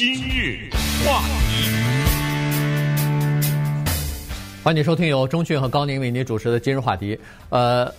[0.00, 0.70] 今日
[1.04, 1.20] 话
[1.50, 1.68] 题，
[4.64, 7.20] 欢迎收听由钟讯和高宁为您主持的今日话题。
[7.50, 7.92] 呃。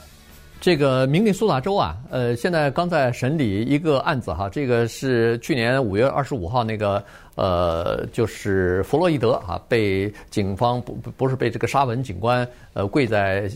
[0.61, 7.03] 这个明尼苏达州啊，呃，现在刚在审理一个案子哈，这个是去年五月二十五号那个，
[7.33, 13.49] 呃，就是弗洛伊德啊，被警方不不是被这个沙文警官呃跪在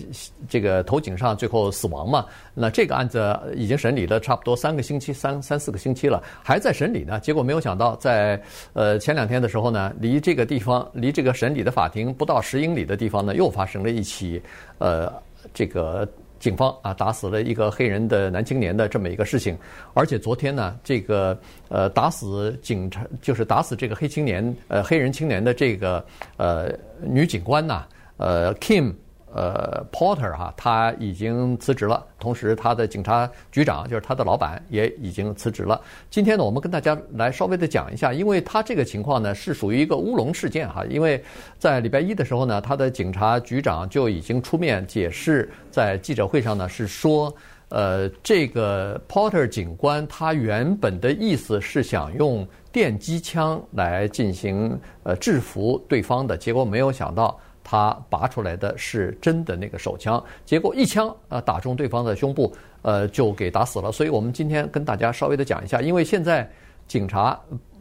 [0.50, 2.26] 这个头颈上最后死亡嘛？
[2.56, 7.20] 那这个案子已经审理了差不多三个星期，三三四个星期了，还在审理呢。
[7.20, 8.42] 结果没有想到，在
[8.74, 14.42] 呃前两天的时候呢，离这个地方离这个审理的法庭不到十英里的地方呢，又发生了一起
[14.80, 15.14] 呃
[15.54, 16.08] 这个。
[16.40, 19.58] 警方啊打死了一个黑人的男青年的这么一个事情，
[19.94, 21.38] 而且昨天呢，这个
[21.70, 26.06] 呃打死警察就是打死这个黑青年呃黑人青年的这个
[26.38, 26.72] 呃
[27.02, 27.86] 女警官呐，
[28.18, 28.94] 呃 Kim。
[29.36, 35.82] 呃，Porter 哈，他已经辞职了，同时他的警察局长就是他的老板也已经辞职了。
[36.10, 41.22] 今天呢，我们跟大家来稍微的讲一下，因为他这个情况呢是属于一个乌龙事件哈，因为
[41.60, 47.36] 在礼拜一的时候呢，他的警察局长就已经出面解释，在记者会上呢是说，
[47.68, 57.38] 呃，这个 Porter 警官他原本的意思是想用电击枪来进行呃制服对方的，结果没有想到。
[57.68, 63.92] 他拔出来的是真的那个手枪，结果一枪啊打中对方的胸部，呃，就给打死了。
[63.92, 66.48] 所以我们今天跟大家稍微的讲一下，因为现在
[66.88, 67.38] 警察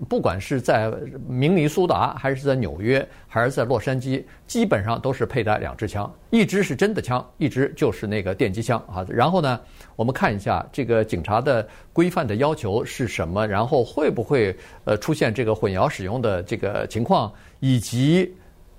[0.08, 0.91] 不管是在
[1.28, 9.04] 明尼苏达，还是在纽约，还是在洛杉矶，基本上都是佩戴两支枪，一支是真的枪，一支就是那个电击枪啊。
[9.06, 9.60] 然后呢，
[9.96, 18.34] 我们看一下这个警察的规范的要求是什么，然后会不会呃出现这个混淆使用的这个情况，以及。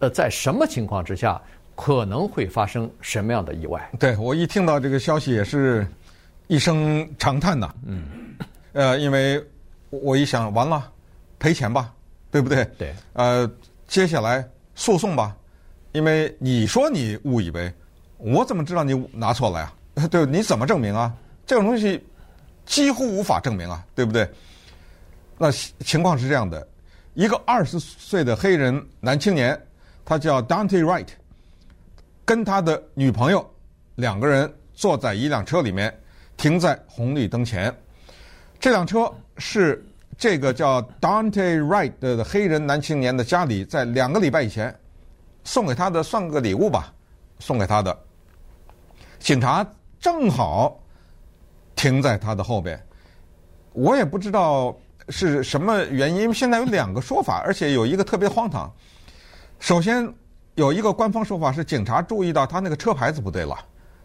[0.05, 1.41] 呃，在什么情况之下
[1.75, 3.89] 可能会发生什么样的意外？
[3.99, 5.85] 对，我一听到这个消息也是
[6.45, 7.73] 一声长叹呐。
[7.87, 8.03] 嗯。
[8.73, 9.43] 呃，因为
[9.89, 10.91] 我一想，完了，
[11.39, 11.91] 赔钱吧，
[12.29, 12.63] 对不对？
[12.77, 12.93] 对。
[13.13, 13.49] 呃，
[13.87, 15.35] 接下来诉讼吧，
[15.91, 17.73] 因为你说你误以为，
[18.17, 19.73] 我怎么知道你拿错了呀？
[20.11, 21.11] 对，你怎么证明啊？
[21.47, 21.99] 这种东西
[22.63, 24.29] 几乎无法证明啊，对不对？
[25.39, 26.65] 那情况是这样的，
[27.15, 29.59] 一个二十岁的黑人男青年。
[30.05, 31.07] 他叫 Dante Wright，
[32.23, 33.45] 跟他的女朋友
[33.95, 35.93] 两个人坐在一辆车里面，
[36.37, 37.75] 停在红绿灯前。
[38.59, 39.83] 这辆车是
[40.15, 44.73] 这个叫 Dante Wright 的黑人男青年的家里在两个礼拜以前
[45.43, 46.93] 送给他的，算个礼物吧，
[47.39, 47.97] 送给他的。
[49.17, 49.65] 警察
[49.99, 50.79] 正好
[51.75, 52.79] 停在他的后边，
[53.73, 54.75] 我也不知道
[55.09, 58.71] 是什么原因，现在有两个说法，而且有一个特别荒唐。
[59.59, 60.13] 首先，
[60.55, 63.57] 有一个官方说法是警察注意到他那个车牌子不对了，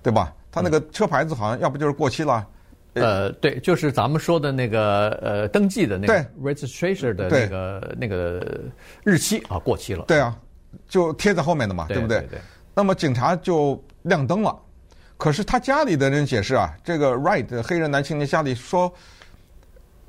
[0.02, 0.32] 对吧？
[0.50, 2.46] 他那个车牌子好像要不就是过期了。
[2.94, 8.64] 呃，对，就是咱们说的那个呃登记的那个对 registration 的那个那个
[9.04, 10.04] 日期啊过期了。
[10.08, 10.36] 对啊，
[10.88, 12.18] 就贴在后面的嘛，对，对不对？
[12.20, 12.40] 对，对，对。
[12.74, 14.58] 那么警察就亮灯了，
[15.16, 18.92] 可是他家里的人解释啊，这个 Wright 黑人男青年家里说，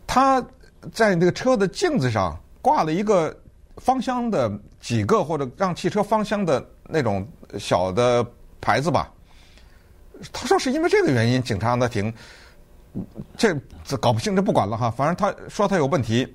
[0.08, 0.44] 他
[0.92, 3.36] 在那个车的镜子上挂了一个。
[3.78, 7.28] 芳香的几个或者让汽车芳香的那种
[7.58, 8.26] 小的
[8.60, 9.12] 牌子吧，
[10.32, 12.14] 他说是因为这个原因，警察让他停，
[13.38, 16.28] 这这搞不清，这不管了哈，反正他说他有问题，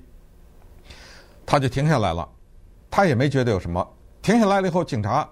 [1.45, 2.27] 他就停下来了，
[2.89, 3.87] 他也没觉得有什么，
[4.21, 5.27] 停下来了以后，警察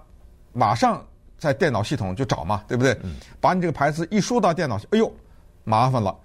[0.52, 1.04] 马上
[1.38, 2.96] 在电脑系统就找嘛，对不对？
[3.40, 5.12] 把你这个牌子一输到电脑，哎呦，
[5.64, 6.16] 麻烦了，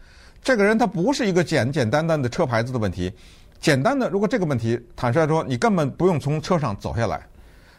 [0.42, 3.12] 这个人他不是一个简简单单的车牌子的问题。
[3.62, 7.22] 简单的，如果这个问题，坦率说，你根本不用从车上走下来，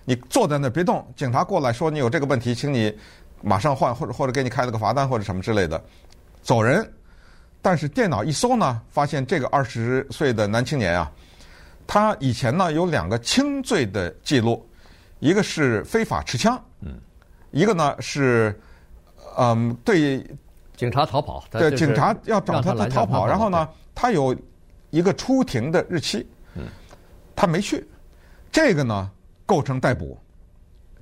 [0.05, 2.97] 你坐在那儿别动，警察过来说你有这个问题，请你
[3.43, 5.83] 马上换， 或者或者给你开了个罚单或者什么之类的，
[6.41, 6.89] 走人。
[7.61, 11.11] 但是电脑一搜呢，发现这个二十岁的男青年啊，
[11.85, 14.65] 他以前呢有两个轻罪的记录，
[15.19, 16.95] 一个是非法持枪，嗯，
[17.51, 18.57] 一个呢是，
[19.37, 20.25] 嗯，对
[20.77, 24.33] 警察逃跑，对警察要找他他逃跑，然后呢，他有。
[24.93, 26.63] 一个出庭的日期，嗯
[27.35, 27.89] 他没去，
[28.53, 29.11] 这个呢
[29.47, 30.17] 构成逮捕，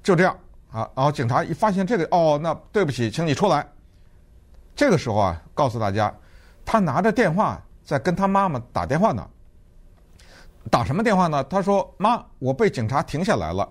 [0.01, 0.35] 就这样
[0.71, 0.89] 啊。
[0.95, 3.67] 然后警察一发现这个，哦，那对不起，请你出来。
[4.77, 6.15] 这个时候啊，告诉大家，
[6.65, 9.29] 他拿着电话在跟他妈妈打电话呢。
[10.71, 11.43] 打什么电话呢？
[11.45, 13.69] 他说：“妈，我被警察停下来了，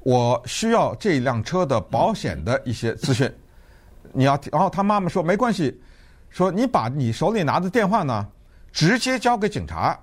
[0.00, 3.32] 我需要这辆车的保险的一些资讯。
[4.12, 5.80] 你要，然后他妈妈说没关系，
[6.28, 8.28] 说你把你手里拿的电话呢。”
[8.72, 9.98] 直接交给警察，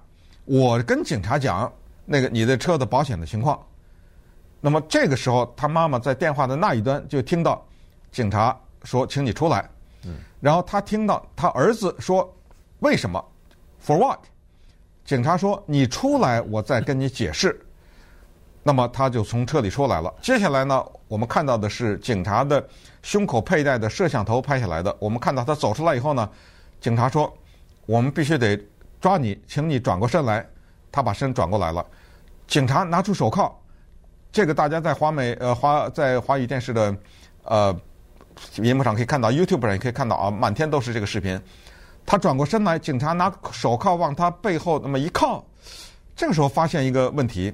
[0.46, 1.72] 我跟警察讲
[2.06, 3.60] 那个你的车的保险的情况。
[4.60, 7.64] 那么这个时候，他妈妈在电话的那一端就听到
[8.12, 9.70] 警察说：“请你出来。”
[10.06, 12.32] 嗯然后他听到他儿子说
[12.80, 13.24] ：“为什么
[13.84, 14.20] ？For what？”
[15.04, 17.60] 警察说：“你出来，我再跟你解释。”
[18.64, 20.14] 那么他就从车里出来了。
[20.22, 22.68] 接下来呢，我们看到的是警察的
[23.02, 24.96] 胸口佩戴的摄像头拍下来的。
[25.00, 26.30] 我们看到他走出来以后呢，
[26.82, 27.34] 警察说
[27.88, 28.56] ：“我们必须得
[29.02, 30.48] 抓你，请你转过身来。”
[30.92, 31.86] 他把身转过来了。
[32.48, 33.52] 警察拿出手铐，
[34.32, 36.96] 这个大家在华美呃华在华语电视的
[37.44, 37.76] 呃
[38.56, 41.40] 荧幕上可以看到，YouTube 上也可以看到啊，满天都是这个视频。
[42.06, 45.46] 他转过身来，警察拿手铐往他背后那么一靠，
[46.16, 47.54] 这个时候发现一个问题。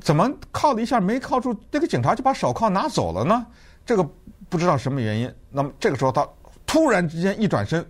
[0.00, 1.54] 怎么靠了一下没靠住？
[1.70, 3.46] 这个警察就把手铐拿走了呢？
[3.84, 4.08] 这个
[4.48, 5.32] 不知道什么原因。
[5.50, 6.26] 那么这个时候他
[6.66, 7.84] 突然之间一转身，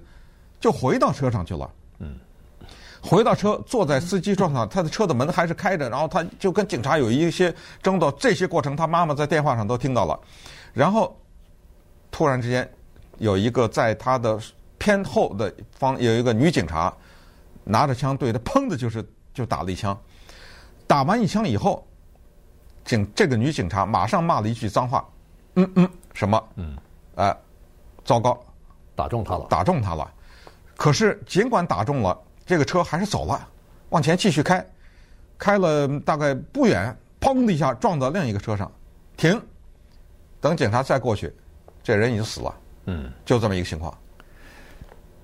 [0.60, 1.70] 就回到车上去了。
[1.98, 2.16] 嗯，
[3.00, 8.10] 回到车，坐在司机座上，他的车的门还是开着，然后他就跟警察有一些争斗。
[8.12, 10.18] 这些过程他妈妈在电话上都听到了。
[10.72, 11.16] 然后
[12.10, 12.68] 突然之间
[13.18, 14.38] 有一个在他的
[14.78, 16.92] 偏后的方有一个女警察
[17.64, 19.98] 拿着枪对他砰的就是就打了一枪。
[20.86, 21.84] 打完一枪以后。
[22.84, 25.06] 警这个女警察马上骂了一句脏话，
[25.56, 26.42] 嗯嗯，什么？
[26.54, 26.74] 嗯，
[27.16, 27.36] 哎，
[28.02, 28.40] 糟糕，
[28.96, 30.10] 打中他了，打中他了。
[30.78, 32.16] 可是尽管打中了，
[32.46, 33.48] 这个车还是走了，
[33.88, 34.64] 往前继续开，
[35.36, 38.70] 开了大概不远，砰的一下撞到另一个车上，
[39.16, 39.42] 停。
[40.40, 41.34] 等警察再过去，
[41.82, 42.54] 这人已经死了。
[42.86, 43.92] 嗯，就这么一个情况。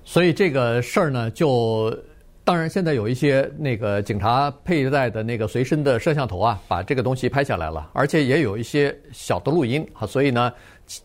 [0.03, 1.97] 所以这个事儿呢，就。
[2.45, 10.53] 当然，现在有一些那个警察佩戴的那个随身的摄像头啊，把这个东西拍下来了，而且也有一些小的录音啊，所以呢，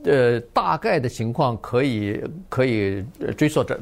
[0.04, 3.02] 呃，大概的情况可以可以
[3.38, 3.80] 追溯着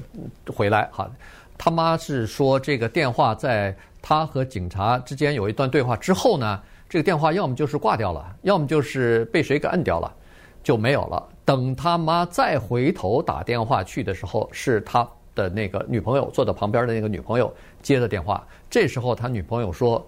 [0.55, 1.11] 回来哈。
[1.59, 10.15] 他妈是说，这个电话在他和警察之间有一段对话之后呢，这个电话要么就是挂掉了，要么就是被谁给摁掉了，
[10.63, 11.21] 就没有了。
[11.45, 15.05] 等他妈再回头打电话去的时候，是他。
[15.39, 20.05] 的那个女朋友坐在旁边的那个女朋友接的电话，这时候他女朋友说：“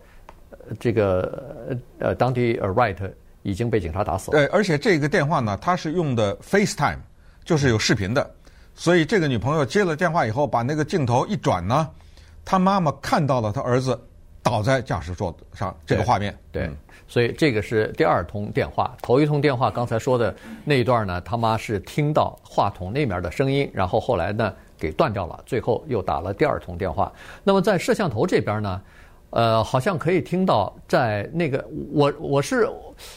[0.80, 2.98] 这个呃，当地呃，Wright
[3.42, 6.98] 已经被警察打死了。”对，而且这个电话呢，他是用的 FaceTime，
[7.44, 8.28] 就是有视频的，
[8.74, 11.88] 所以这个女朋友接了电话以后，把那个镜头一转呢，
[12.44, 13.96] 他妈妈看到了他儿子
[14.42, 16.36] 倒在驾驶座上这个画面。
[16.50, 16.74] 对，对，
[17.06, 20.34] 所以这个是第二通电话，头一通电话刚才说的
[20.64, 24.52] 那一段呢，他妈是听到话筒那面的声音，然后后来呢。
[24.80, 27.12] 给断掉了，最后又打了第二通电话。
[27.44, 28.80] 那么在摄像头这边呢，
[29.30, 32.68] 呃，好像可以听到在那个我我是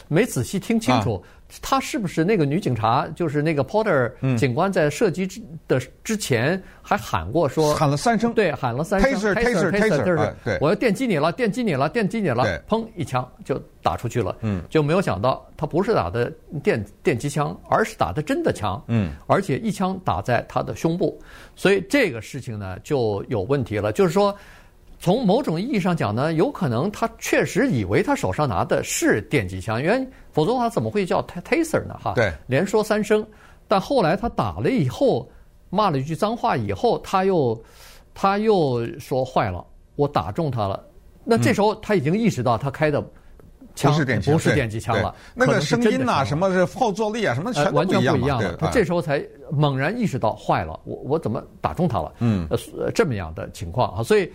[0.08, 1.22] 没仔细听清楚，
[1.60, 16.32] 他是不是那个女警察，就是那个 Porter 警官在射击之的之前还喊过说喊了三声，对，喊了三声，Taser，Taser，Taser，就是我要电击你了，电击你了，电击你了，砰一枪就打出去了，嗯，就没有想到他不是打的
[16.62, 21.20] 电电击枪，而是打的真的枪，嗯，而且一枪打在他的胸部。
[21.54, 24.34] 所以这个事情呢就有问题了，就是说，
[25.04, 31.94] 从某种意义上讲呢，有可能他确实以为他手上拿的是电击枪，因为否则的话怎么会叫 taser 呢？
[32.02, 33.22] 哈，对，连说三声，
[33.68, 35.30] 但后来他打了以后，
[35.68, 37.62] 骂了一句脏话以后，他又
[38.14, 39.62] 他又说坏了，
[39.96, 40.82] 我打中他了。
[41.22, 43.04] 那这时候他已经意识到他开的。
[43.74, 45.14] 枪不是电击，不是电击枪了。
[45.34, 48.56] 那个声音呐，什么是后坐力啊，什么全完全不一样了。
[48.56, 52.14] 他这时候才猛然意识到坏了，我我怎么打中他了？
[52.20, 54.32] 嗯，呃，这么样的情况啊，所以，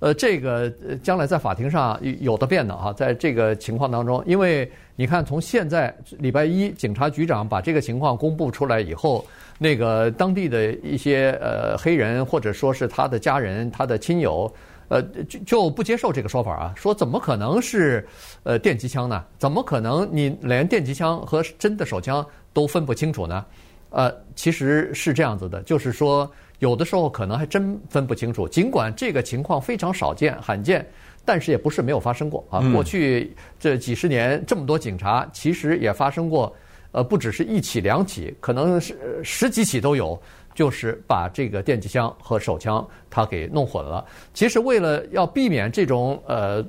[0.00, 0.70] 呃，这个
[1.02, 9.26] 将来在法庭上有的辩的啊，在这个情况当中，因为你看，从现在礼拜一警察局长把这个情况公布出来以后，
[9.58, 14.52] 那个当地的一些呃黑人或者说是他的家人、他的亲友。
[14.90, 18.08] 呃，就就不接受这个说法啊，说怎么可能是
[18.42, 19.22] 呃电击枪呢？
[19.36, 23.44] 怎么可能你连电击枪和真的手枪都分不清楚呢？
[23.90, 28.48] 呃，其实是这样子的，就是说有的时候可能还真分不清楚。
[28.48, 30.86] 尽管这个情况非常少见、罕见，
[31.24, 32.60] 但是也不是没有发生过啊。
[32.72, 36.54] 过去这几十年这么多警察，其实也发生过，
[36.92, 40.20] 呃，不只是一起两起，可能是十几起都有。
[40.54, 44.04] 就是把这个电击枪和手枪他给弄混了。
[44.34, 46.60] 其实为了要避免这种呃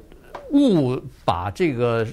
[0.51, 2.05] 误把这个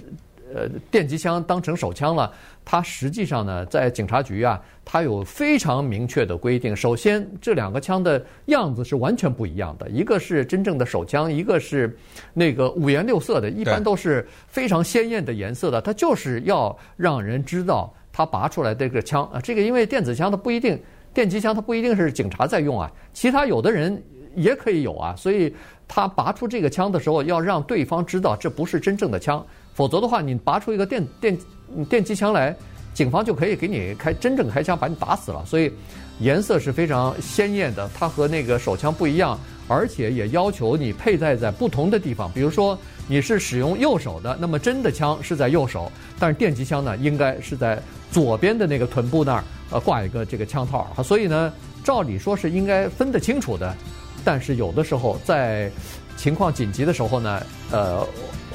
[0.56, 2.32] 呃电击枪当成手枪了，
[2.64, 6.74] 它实际上呢在警察局啊，它有非常明确的规定。
[6.74, 11.94] 首先，这两个枪的样子是完全不一样的，一个是真正的手枪，一个是
[12.32, 15.80] 那个五颜六色的，一般都是非常鲜艳的颜色的。
[15.80, 20.80] 它就是要让人知道他拔出来这个枪啊，这个因为电子枪它不一定。
[21.14, 24.02] 电击枪它不一定是警察在用啊，其他有的人
[24.34, 25.50] 也可以有啊，所以
[25.88, 29.42] 他拔出这个枪的时候，要让对方知道这不是真正的枪，
[29.76, 31.38] 否则的话，你拔出一个电电
[31.86, 32.56] 电击枪来，
[32.94, 35.44] 警方就可以给你开真正开枪把你打死了。
[35.44, 35.70] 所以
[36.18, 42.32] 颜色是非常鲜艳的，它和那个手枪不一样，而且也要求你佩戴在不同的地方。
[42.32, 47.78] 比如说你是使用右手的，那么真的枪是在右手，但是电击枪呢，应该是在
[48.10, 50.88] 左边的那个臀部那儿，呃，挂一个这个枪套。
[51.04, 51.52] 所以呢，
[51.84, 53.76] 照理说是应该分得清楚的，
[54.24, 55.70] 但是有的时候在
[56.16, 58.06] 情况紧急的时候呢，呃，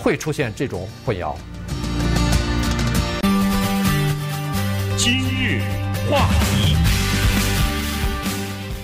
[0.02, 1.36] 会出现这种混淆。
[4.98, 5.62] 今日
[6.10, 6.76] 话题，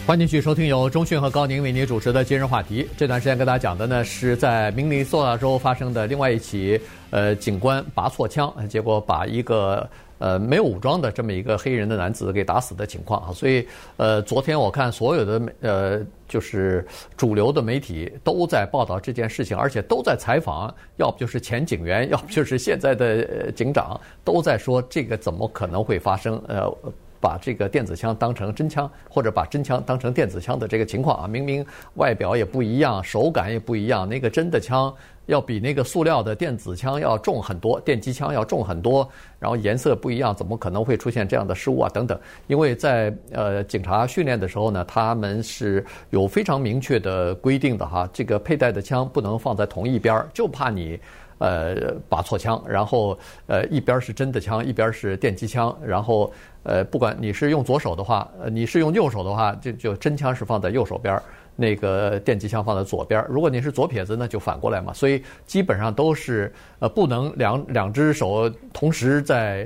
[0.06, 2.88] 欢迎继续收听由中讯和高宁为您主持的今日话题。
[2.96, 9.90] 这段时间跟大家讲的呢，是在明尼苏达州发生的另外一起，呃，警官拔错枪，结果把一个。
[10.20, 26.42] 呃，没有武装的这么一个黑人的男子给打死的情况啊，所以呃，昨天我看所有的呃，就是主流的媒体都在报道这件事情，而且都在采访，要不就是前警员，要不就是现在的警长，都在说这个怎么可能会发生？
[26.48, 26.72] 呃，
[27.20, 34.94] 把这个电子枪当成真枪，或者把真枪当成电子枪的这个情况啊，明明外表也不一样，手感也不一样，那个真的枪。
[35.28, 39.06] 要比那个塑料的电子枪要重很多，电击枪要重很多，
[39.40, 41.90] 然后颜色不一样，怎么可能会出现这样的失误啊？
[41.90, 50.98] 等等，因为在呃警察训练的时候呢，他们是有非常明确的规定的哈，这个佩戴的枪不能放在同一边儿，就怕你
[51.40, 53.18] 呃拔错枪，然后
[53.48, 56.32] 呃一边是真的枪，一边是电击枪，然后
[56.64, 61.22] 呃不管你是用左手的话，呃你是用右手的话，就就真枪是放在右手边。
[61.60, 64.94] 那个电击枪放在左边，如果你是左撇子，那就反过来嘛。
[64.94, 69.66] 所以基本上都是呃不能两两只手同时在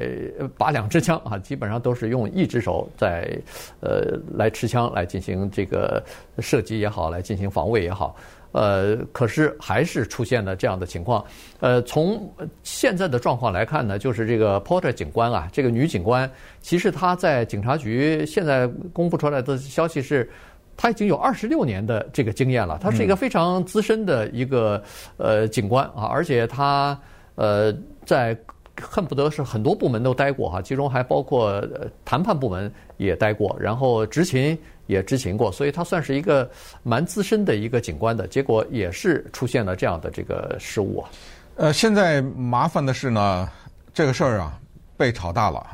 [0.57, 3.37] 拔两支枪啊，基本上都是用一只手在
[3.81, 6.01] 呃来持枪来进行这个
[6.39, 8.15] 射击也好，来进行防卫也好。
[8.51, 11.23] 呃，可是还是出现了这样的情况。
[11.59, 12.31] 呃，从
[12.63, 16.29] 现在的状况来看呢，就是这个 Porter 警官啊，这个女警官，
[16.61, 20.29] 其实她在警察局现在公布出来的消息是。
[20.77, 24.81] 他已经有二十六年的这个经验了，他是一个非常资深的一个
[25.17, 26.97] 呃警官啊，而且他
[27.35, 27.71] 呃
[28.03, 28.35] 在
[28.81, 31.61] 恨不得是很多部门都待过哈，其中还包括
[32.03, 34.57] 谈判部门也待过，然后执勤
[34.87, 36.49] 也执勤过，所以他算是一个
[36.83, 38.27] 蛮资深的一个警官的。
[38.27, 41.09] 结果也是出现了这样的这个失误啊。
[41.55, 43.49] 呃，现在麻烦的是呢，
[43.93, 44.59] 这个事儿啊
[44.97, 45.65] 被炒大了，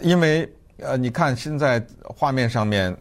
[0.00, 2.96] 因为呃，你看现在画面上面。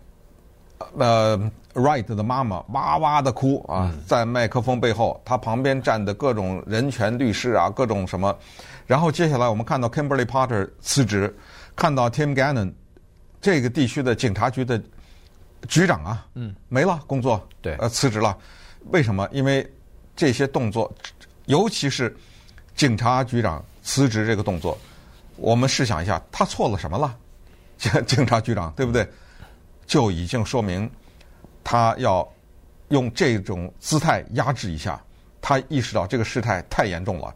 [0.98, 1.40] 呃
[1.74, 8.38] ，Wright 的妈妈哇哇的哭啊，在麦克风背后，他旁边站的各种人权律师啊，各种什么。
[8.86, 11.34] 然后接下来我们看到 Kimberly Potter 辞职，
[11.78, 12.74] 看到 Tim Gannon
[13.40, 14.80] 这个地区的警察局的
[15.68, 18.38] 局长啊，嗯，没了工作，对，呃，辞职了。
[18.92, 19.28] 为什么？
[19.32, 19.68] 因为
[20.16, 20.94] 这些动作，
[21.46, 22.16] 尤其是
[22.76, 24.78] 警察局长辞职这个动作，
[25.38, 27.16] 我们试想一下，他错了什么了？
[27.78, 29.08] 警 警察局长，对不对？
[29.88, 30.90] 就已经说明，
[31.64, 32.28] 他要
[32.90, 35.02] 用这种姿态压制一下。
[35.42, 37.32] 他意识到这个事态太严重了。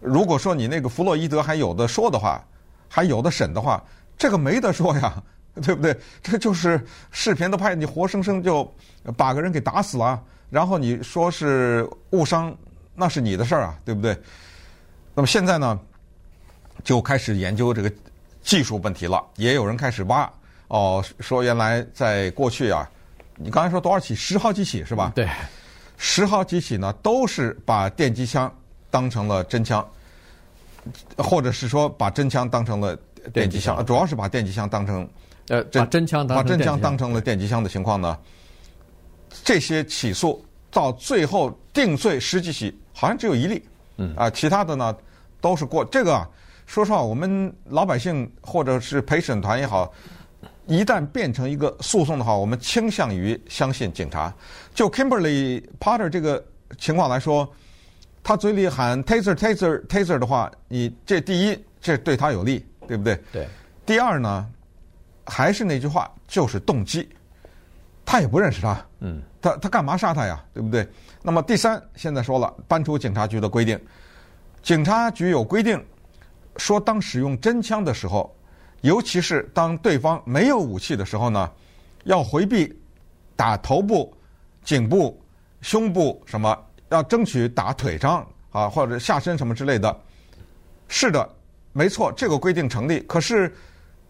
[0.00, 2.44] 如果说你那个弗洛伊德还有的说的话，
[2.88, 3.82] 还有的审的话，
[4.18, 5.22] 这个没得说呀，
[5.62, 5.96] 对不对？
[6.22, 8.70] 这就是视频都拍，你活生生就
[9.16, 12.56] 把个人给打死了，然后你说是误伤，
[12.94, 14.16] 那是你的事儿啊，对不对？
[15.14, 15.78] 那么现在呢，
[16.84, 17.92] 就开始研究这个
[18.42, 20.30] 技术问题了，也有人开始挖。
[20.68, 22.88] 哦，说原来在过去啊，
[23.36, 24.14] 你刚才说多少起？
[24.14, 25.12] 十好几起是吧？
[25.14, 25.26] 对，
[25.96, 28.54] 十好几起呢，都是把电击枪
[28.90, 29.86] 当成了真枪，
[31.16, 32.94] 或者是说把真枪当成了
[33.32, 35.08] 电击枪，主要是把电击枪当成
[35.48, 38.18] 呃把真枪当成把真枪当成了电击枪的情况呢，
[39.44, 43.62] 这些起诉到最后定罪十几起，好像只有一例，
[43.96, 44.96] 嗯啊，其他的呢
[45.40, 46.28] 都是过这个啊。
[46.66, 49.92] 说实话，我们老百姓或者是陪审团也好。
[50.66, 54.30] 一旦变成一个诉讼的话，我们倾向于相信警察。
[54.74, 56.44] 就 Kimberly Potter 这个
[56.78, 57.50] 情况来说，
[58.22, 63.20] 他嘴里喊 Taser Taser Taser 的话，你这第一这对他有利，对不对？
[63.32, 63.48] 对。
[63.86, 64.44] 第二呢，
[65.26, 67.08] 还是那句话，就是动机。
[68.04, 70.42] 他也不认识他，嗯，他他干嘛杀他呀？
[70.54, 70.88] 对不对？
[71.22, 73.78] 那么第三，现在说了，搬出警察局的规定，
[74.62, 75.84] 警察局有规定，
[76.56, 78.34] 说当使用真枪的时候。
[78.82, 81.50] 尤其是当对方没有武器的时候呢，
[82.04, 82.72] 要回避
[83.34, 84.16] 打头部、
[84.62, 85.20] 颈部、
[85.60, 86.56] 胸部什么，
[86.88, 90.00] 要争取打腿上啊或者下身什么之类的。
[90.86, 91.28] 是的，
[91.78, 92.98] 没错，这个规定成立。
[93.02, 93.54] 可是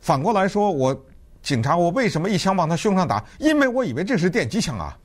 [0.01, 0.99] 反过来说，我
[1.43, 3.23] 警察我为什么一枪往他胸上打？
[3.39, 4.97] 因为我以为这是电击枪啊，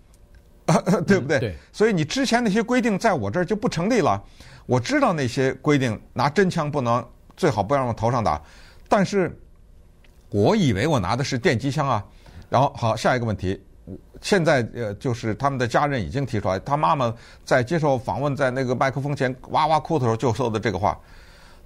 [1.05, 1.39] 对不对？
[1.39, 1.55] 嗯，对。
[1.73, 4.23] 所以你之前那些规定在我这儿就不成立了。
[4.65, 7.05] 我知道那些规定，拿真枪不能，
[7.35, 8.41] 最好不要往头上打。
[8.87, 9.37] 但是
[10.29, 12.01] 我以为我拿的是电击枪啊。
[12.49, 13.61] 然后好，下一个问题，
[14.21, 20.97] 现在呃，就是他们的家人已经提出来，他妈妈在接受访问，在那个麦克风前哇哇哭的时候就说的这个话。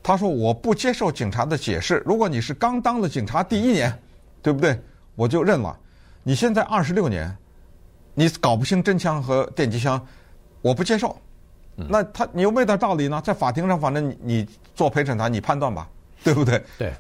[0.07, 2.01] 他说：“我不接受警察的解释。
[2.05, 3.93] 如果你是刚当了警察第一年，
[4.41, 4.79] 对不对？
[5.15, 5.77] 我就认了。
[6.23, 7.35] 你现在二十六年，
[8.13, 10.01] 你搞不清真枪和电击枪，
[10.61, 11.13] 我不接受。
[11.75, 13.21] 那他你有没有点道理呢？
[13.21, 15.89] 在法庭上，反正你你做陪审团，你判断吧，
[16.23, 16.63] 对不对？
[16.77, 16.93] 对。”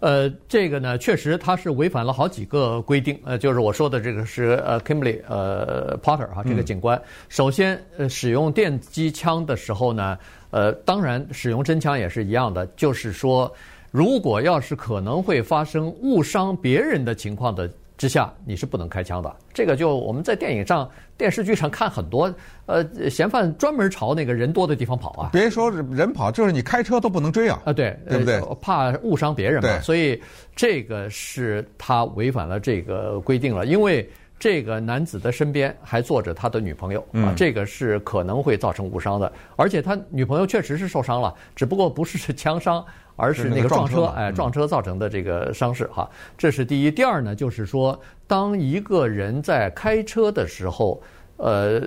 [0.00, 3.18] 呃，这个呢，确实它是违反了好几个规定。
[3.24, 10.18] 呃，就是我说的这个是呃，Kimberly 呃，Potter 哈，这个警官，首先呃，使用电击枪的时候呢，
[10.50, 13.52] 呃，当然使用真枪也是一样的，就是说，
[13.90, 17.68] 如果要是可能会发生误伤别人的情况的。
[17.98, 22.32] 之下你是不能开枪的，这个就我们在电影上、电视剧上看很多，
[22.66, 25.30] 呃，嫌犯专门朝那个人多的地方跑啊。
[25.32, 27.60] 别说人跑，就是你开车都不能追啊。
[27.64, 28.40] 啊，对，对不对？
[28.60, 29.80] 怕误伤别人嘛。
[29.80, 30.22] 所以
[30.54, 34.08] 这个是他违反了这个规定了，因为
[34.38, 42.84] 这个男子的身边还坐着他的女朋友啊，这个是可能会造成误伤的，而且他女朋友确实是受伤了，只不过不是枪伤。
[43.20, 46.88] 而是那个撞车，哎，撞车造成的这个伤势哈，这是第一。
[46.88, 51.02] 第二呢，就是说，当一个人在开车的时候，
[51.36, 51.82] 呃，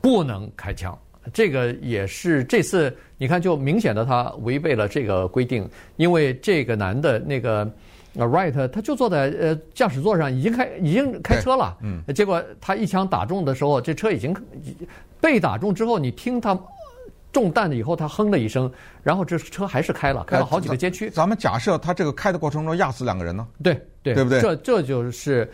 [0.00, 0.98] 不能开枪，
[1.32, 7.70] 这个也是这次你看就明显的他违背了这个规定，因为这个男的那个
[8.24, 14.34] Wright 他就坐在呃驾驶座上，已经开已经开车了，嗯，结果他一枪打中的时候，这车已经
[15.20, 16.58] 被打中之后，你听他。
[17.32, 18.70] 中弹了以后，他哼了一声，
[19.02, 21.10] 然后这车还是开了，开了好几个街区。
[21.10, 23.46] 咱们假设他这个开的过程中压死两个人呢？
[23.62, 24.40] 对对，对不对？
[24.40, 25.46] 这这就是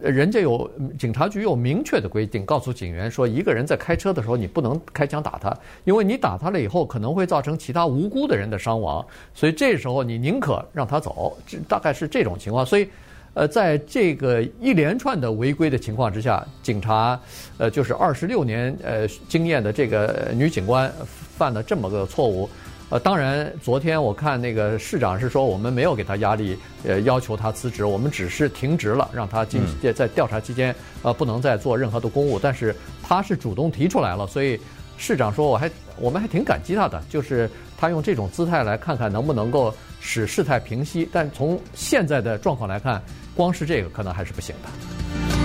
[0.00, 9.04] 人家有警察局有明确的规定，告诉警员说，一个人在开车的时候，你不能开枪打他，因为你打他了以后，可能会造成其他无辜的人的伤亡，
[9.34, 12.64] 所以这时候你宁可让他走，这大概是这种情况。
[12.64, 12.88] 所以。
[13.32, 17.18] 呃，在这个一连串的违规的情况之下，警察，
[17.58, 20.92] 呃，就是二十六年呃经验的这个女警官
[21.36, 22.50] 犯了这么个错误，
[22.90, 29.62] 呃，当然，昨天我看那个市长是说，我们没有给他压力，呃，要求他辞职，我们只是停职了，让他进
[29.94, 34.60] 在调查期间，呃，不能再做任何的公务，但是他是主动提出来了，所以
[34.98, 37.48] 市长说，我还我们还挺感激他的，就是
[37.78, 43.00] 他用这种姿态来看看能不能够使事态平息，但从现在的状况来看。
[43.36, 45.39] 光是这个可能还是不行的。